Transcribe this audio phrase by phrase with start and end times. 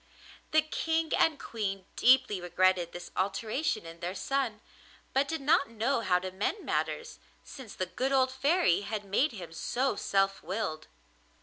[0.49, 4.59] The King and Queen deeply regretted this alteration in their son,
[5.13, 9.33] but did not know how to mend matters, since the good old Fairy had made
[9.33, 10.87] him so self willed.